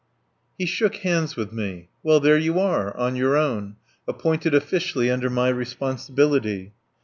[0.59, 3.75] II He shook hands with me: "Well, there you are, on your own,
[4.07, 6.73] appointed officially under my responsibility."